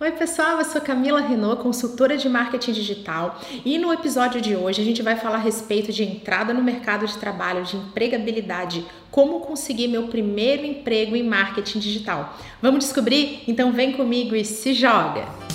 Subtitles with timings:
[0.00, 4.80] Oi, pessoal, eu sou Camila Renault, consultora de marketing digital, e no episódio de hoje
[4.80, 9.40] a gente vai falar a respeito de entrada no mercado de trabalho, de empregabilidade, como
[9.40, 12.38] conseguir meu primeiro emprego em marketing digital.
[12.62, 13.42] Vamos descobrir?
[13.48, 15.47] Então vem comigo e se joga!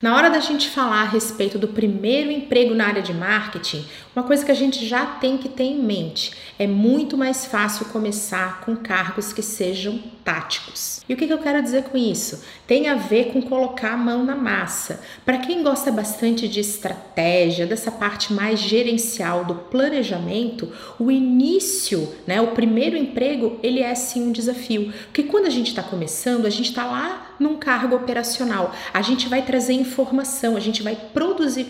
[0.00, 4.24] Na hora da gente falar a respeito do primeiro emprego na área de marketing, uma
[4.24, 8.60] coisa que a gente já tem que ter em mente é muito mais fácil começar
[8.60, 11.00] com cargos que sejam táticos.
[11.08, 12.44] E o que, eu quero dizer com isso?
[12.64, 15.00] Tem a ver com colocar a mão na massa.
[15.24, 22.40] Para quem gosta bastante de estratégia, dessa parte mais gerencial do planejamento, o início, né,
[22.40, 24.92] o primeiro emprego, ele é sim um desafio.
[25.06, 28.72] Porque quando a gente está começando, a gente está lá num cargo operacional.
[28.92, 31.27] A gente vai trazer informação, a gente vai produzir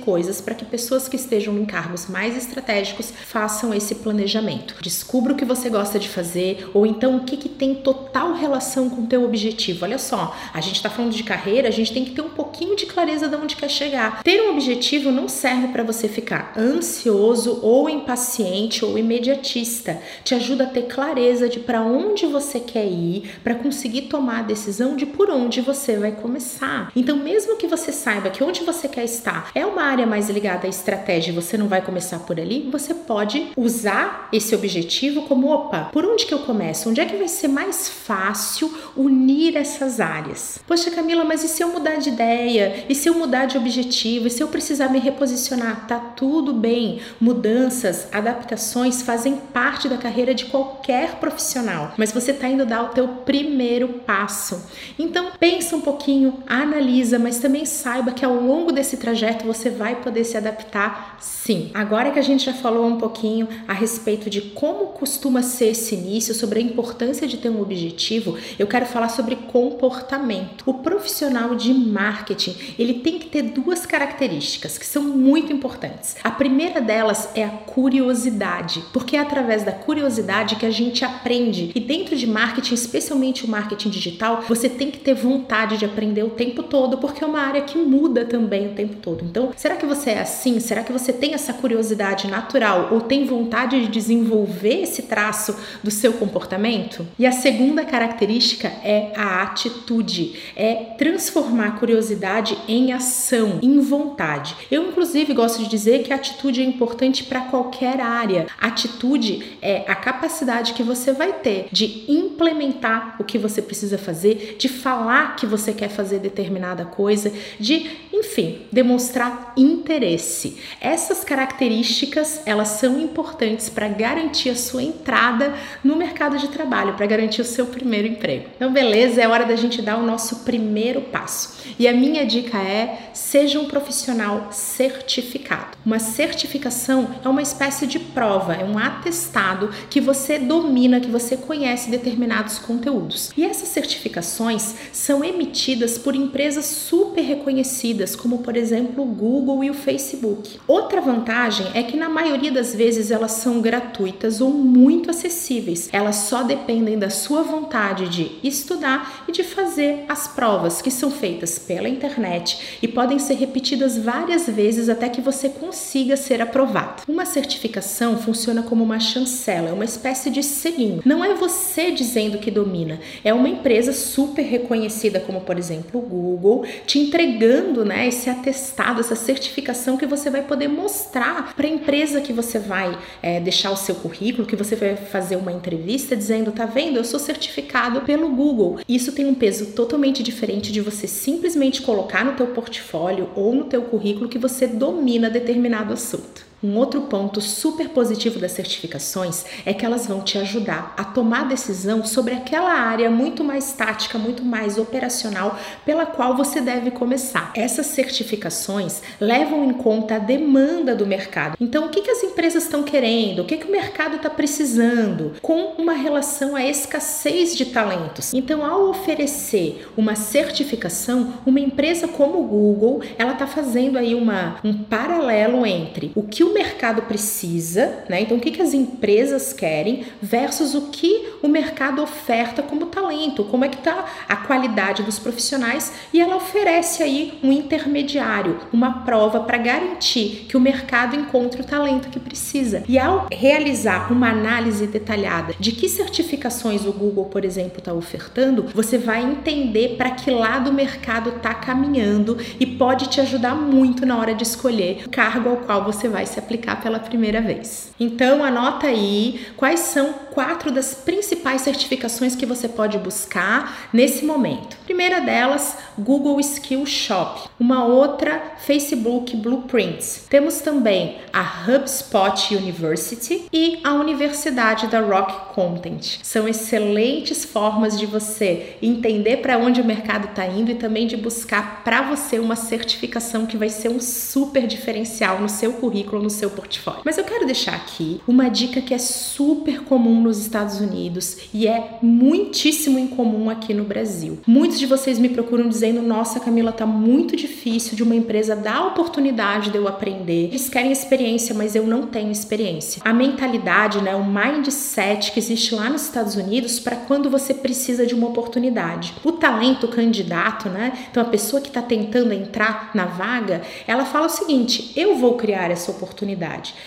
[0.09, 4.75] coisas para que pessoas que estejam em cargos mais estratégicos façam esse planejamento.
[4.81, 8.89] Descubra o que você gosta de fazer ou então o que, que tem total relação
[8.89, 9.85] com o teu objetivo.
[9.85, 12.77] Olha só, a gente está falando de carreira, a gente tem que ter um pouquinho
[12.77, 14.23] de clareza de onde quer chegar.
[14.23, 20.01] Ter um objetivo não serve para você ficar ansioso ou impaciente ou imediatista.
[20.25, 24.43] Te ajuda a ter clareza de para onde você quer ir, para conseguir tomar a
[24.43, 26.91] decisão de por onde você vai começar.
[26.97, 30.67] Então, mesmo que você saiba que onde você quer estar é uma área mais ligada
[30.67, 35.91] à estratégia você não vai começar por ali, você pode usar esse objetivo como: opa,
[35.93, 36.89] por onde que eu começo?
[36.89, 40.61] Onde é que vai ser mais fácil unir essas áreas?
[40.67, 42.85] Poxa, Camila, mas e se eu mudar de ideia?
[42.89, 44.29] E se eu mudar de objetivo?
[44.29, 45.87] E se eu precisar me reposicionar?
[45.87, 47.01] Tá tudo bem.
[47.21, 52.89] Mudanças, adaptações fazem parte da carreira de qualquer profissional, mas você está indo dar o
[52.89, 54.63] teu primeiro passo.
[54.99, 59.97] Então, pensa um pouquinho, analisa, mas também saiba que ao longo desse trajeto você vai
[59.97, 61.71] poder se adaptar sim.
[61.75, 65.95] Agora que a gente já falou um pouquinho a respeito de como costuma ser esse
[65.95, 70.63] início, sobre a importância de ter um objetivo, eu quero falar sobre comportamento.
[70.67, 76.17] O profissional de marketing, ele tem que ter duas características que são muito importantes.
[76.23, 81.73] A primeira delas é a curiosidade, porque é através da curiosidade que a gente aprende.
[81.75, 86.23] E dentro de marketing, especialmente o marketing digital, você tem que ter vontade de aprender
[86.23, 89.25] o tempo todo, porque é uma área que muda também o tempo todo.
[89.25, 90.61] Então, será que você é assim?
[90.61, 95.91] Será que você tem essa curiosidade natural ou tem vontade de desenvolver esse traço do
[95.91, 97.07] seu comportamento?
[97.19, 104.57] E a segunda característica é a atitude, é transformar a curiosidade em ação, em vontade.
[104.71, 108.47] Eu, inclusive, gosto de dizer que a atitude é importante para qualquer área.
[108.61, 114.57] Atitude é a capacidade que você vai ter de implementar o que você precisa fazer,
[114.59, 120.59] de falar que você quer fazer determinada coisa, de, enfim, demonstrar interesse.
[120.81, 127.07] Essas características, elas são importantes para garantir a sua entrada no mercado de trabalho, para
[127.07, 128.47] garantir o seu primeiro emprego.
[128.57, 131.59] Então, beleza, é hora da gente dar o nosso primeiro passo.
[131.79, 135.77] E a minha dica é: seja um profissional certificado.
[135.85, 141.37] Uma certificação é uma espécie de prova, é um atestado que você domina, que você
[141.37, 143.31] conhece determinados conteúdos.
[143.37, 149.71] E essas certificações são emitidas por empresas super reconhecidas, como por exemplo o Google e
[149.71, 150.59] o Facebook.
[150.67, 155.89] Outra vantagem é que na maioria das vezes elas são gratuitas ou muito acessíveis.
[155.93, 161.11] Elas só dependem da sua vontade de estudar e de fazer as provas que são
[161.11, 167.03] feitas pela internet e podem ser repetidas várias vezes até que você consiga ser aprovado.
[167.09, 171.03] Uma certificação funciona como uma chancela, é uma espécie de selinho.
[171.05, 176.03] Não é você dizendo que domina, é uma empresa super reconhecida como, por exemplo, o
[176.03, 181.71] Google, te entregando né, esse atestado, essa certificação que você vai poder mostrar para a
[181.71, 186.17] empresa que você vai é, deixar o seu currículo, que você vai fazer uma entrevista
[186.17, 188.81] dizendo, tá vendo, eu sou certificado pelo Google.
[188.89, 193.65] Isso tem um peso totalmente diferente de você simplesmente colocar no teu portfólio ou no
[193.65, 196.48] teu currículo que você domina determinado assunto.
[196.63, 201.47] Um outro ponto super positivo das certificações é que elas vão te ajudar a tomar
[201.47, 205.57] decisão sobre aquela área muito mais tática, muito mais operacional
[205.87, 207.53] pela qual você deve começar.
[207.55, 211.57] Essas certificações levam em conta a demanda do mercado.
[211.61, 213.43] Então, o que, que as empresas estão querendo?
[213.43, 215.35] O que, que o mercado está precisando?
[215.41, 218.35] Com uma relação à escassez de talentos.
[218.35, 224.57] Então, ao oferecer uma certificação, uma empresa como o Google, ela está fazendo aí uma,
[224.65, 228.21] um paralelo entre o que o mercado precisa, né?
[228.23, 233.45] Então, o que, que as empresas querem versus o que o mercado oferta como talento,
[233.45, 239.05] como é que está a qualidade dos profissionais e ela oferece aí um intermediário, uma
[239.05, 242.83] prova para garantir que o mercado encontre o talento que precisa.
[242.89, 248.67] E ao realizar uma análise detalhada de que certificações o Google, por exemplo, está ofertando,
[248.75, 254.05] você vai entender para que lado o mercado está caminhando e pode te ajudar muito
[254.05, 257.93] na hora de escolher o cargo ao qual você vai se aplicar pela primeira vez.
[257.99, 264.77] Então anota aí quais são quatro das principais certificações que você pode buscar nesse momento.
[264.85, 267.49] Primeira delas, Google Skill Shop.
[267.59, 270.27] Uma outra, Facebook Blueprints.
[270.31, 276.19] Temos também a HubSpot University e a Universidade da Rock Content.
[276.23, 281.17] São excelentes formas de você entender para onde o mercado está indo e também de
[281.17, 286.31] buscar para você uma certificação que vai ser um super diferencial no seu currículo, no
[286.31, 287.01] seu portfólio.
[287.05, 291.67] Mas eu quero deixar aqui uma dica que é super comum nos Estados Unidos e
[291.67, 294.39] é muitíssimo incomum aqui no Brasil.
[294.47, 298.87] Muitos de vocês me procuram dizendo: Nossa, Camila, tá muito difícil de uma empresa dar
[298.87, 300.49] oportunidade de eu aprender.
[300.49, 303.01] Eles querem experiência, mas eu não tenho experiência.
[303.05, 308.07] A mentalidade, né, o mindset que existe lá nos Estados Unidos para quando você precisa
[308.07, 309.15] de uma oportunidade.
[309.25, 310.93] O talento o candidato, né?
[311.11, 315.35] Então a pessoa que está tentando entrar na vaga, ela fala o seguinte: eu vou
[315.35, 316.18] criar essa oportunidade.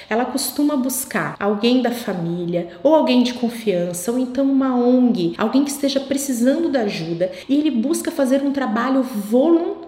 [0.10, 5.64] Ela costuma buscar alguém da família ou alguém de confiança ou então uma ONG, alguém
[5.64, 9.81] que esteja precisando da ajuda e ele busca fazer um trabalho voluntário.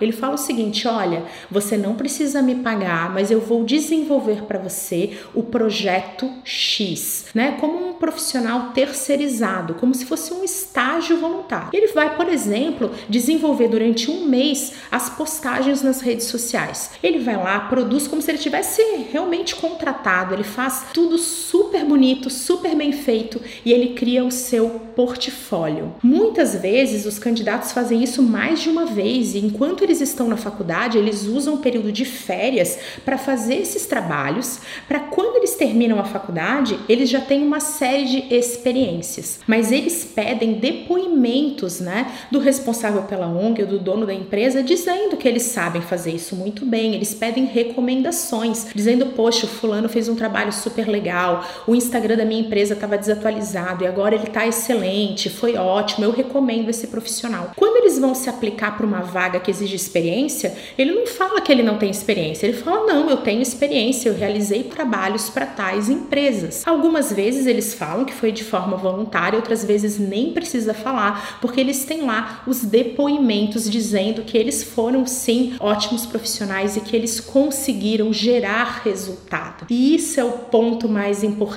[0.00, 4.58] Ele fala o seguinte: olha, você não precisa me pagar, mas eu vou desenvolver para
[4.58, 7.56] você o projeto X, né?
[7.60, 11.70] Como um profissional terceirizado, como se fosse um estágio voluntário.
[11.72, 16.92] Ele vai, por exemplo, desenvolver durante um mês as postagens nas redes sociais.
[17.02, 22.30] Ele vai lá, produz como se ele tivesse realmente contratado, ele faz tudo super bonito,
[22.30, 25.94] super bem feito e ele cria o seu portfólio.
[26.02, 30.36] Muitas vezes os candidatos fazem isso mais de uma vez e enquanto eles estão na
[30.36, 35.98] faculdade, eles usam o período de férias para fazer esses trabalhos, para quando eles terminam
[35.98, 39.40] a faculdade, eles já têm uma série de experiências.
[39.46, 45.16] Mas eles pedem depoimentos, né, do responsável pela ONG ou do dono da empresa dizendo
[45.16, 46.94] que eles sabem fazer isso muito bem.
[46.94, 51.44] Eles pedem recomendações, dizendo: "Poxa, o fulano fez um trabalho super legal.
[51.66, 56.04] O Instagram da minha empresa estava desatualizado e agora ele está excelente, foi ótimo.
[56.04, 57.52] Eu recomendo esse profissional".
[57.56, 61.52] Quando eles vão se aplicar para uma vaga que exige experiência, ele não fala que
[61.52, 62.46] ele não tem experiência.
[62.46, 66.66] Ele fala: "Não, eu tenho experiência, eu realizei trabalhos para tais empresas".
[66.66, 71.60] Algumas vezes eles falam que foi de forma voluntária, outras vezes nem precisa falar, porque
[71.60, 77.20] eles têm lá os depoimentos dizendo que eles foram sim ótimos profissionais e que eles
[77.20, 79.66] conseguiram gerar resultado.
[79.70, 81.51] E isso é o ponto mais importante.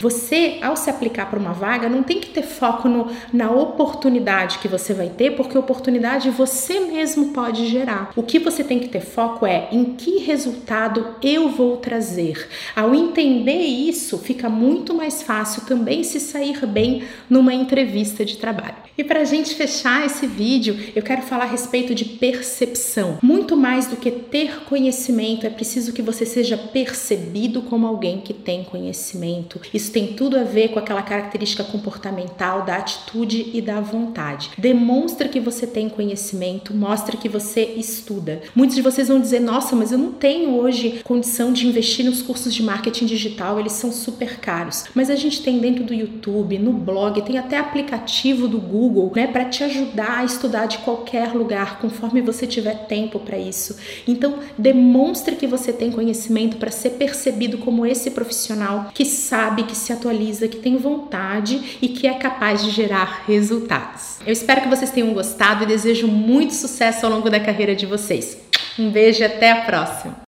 [0.00, 4.58] Você, ao se aplicar para uma vaga, não tem que ter foco no, na oportunidade
[4.58, 8.10] que você vai ter, porque oportunidade você mesmo pode gerar.
[8.16, 12.48] O que você tem que ter foco é em que resultado eu vou trazer.
[12.74, 18.76] Ao entender isso, fica muito mais fácil também se sair bem numa entrevista de trabalho.
[18.96, 23.18] E para a gente fechar esse vídeo, eu quero falar a respeito de percepção.
[23.22, 28.32] Muito mais do que ter conhecimento, é preciso que você seja percebido como alguém que
[28.32, 29.23] tem conhecimento.
[29.72, 34.50] Isso tem tudo a ver com aquela característica comportamental da atitude e da vontade.
[34.56, 38.42] Demonstre que você tem conhecimento, mostre que você estuda.
[38.54, 42.22] Muitos de vocês vão dizer: "Nossa, mas eu não tenho hoje condição de investir nos
[42.22, 44.84] cursos de marketing digital, eles são super caros".
[44.94, 49.12] Mas a gente tem dentro do YouTube, no blog, tem até aplicativo do Google Google,
[49.14, 53.76] né, para te ajudar a estudar de qualquer lugar, conforme você tiver tempo para isso.
[54.06, 59.76] Então, demonstre que você tem conhecimento para ser percebido como esse profissional que sabe, que
[59.76, 64.18] se atualiza, que tem vontade e que é capaz de gerar resultados.
[64.26, 67.86] Eu espero que vocês tenham gostado e desejo muito sucesso ao longo da carreira de
[67.86, 68.36] vocês.
[68.78, 70.22] Um beijo e até a próxima!